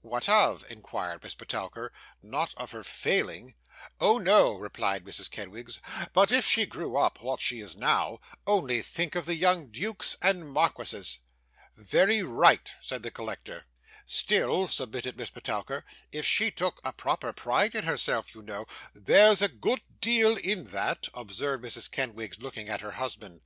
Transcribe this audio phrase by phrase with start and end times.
[0.00, 1.92] 'What of?' inquired Miss Petowker,
[2.22, 3.56] 'not of her failing?'
[4.00, 5.30] 'Oh no,' replied Mrs.
[5.30, 5.80] Kenwigs,
[6.14, 10.16] 'but if she grew up what she is now, only think of the young dukes
[10.22, 11.18] and marquises.'
[11.76, 13.66] 'Very right,' said the collector.
[14.06, 18.64] 'Still,' submitted Miss Petowker, 'if she took a proper pride in herself, you know'
[18.94, 21.90] 'There's a good deal in that,' observed Mrs.
[21.90, 23.42] Kenwigs, looking at her husband.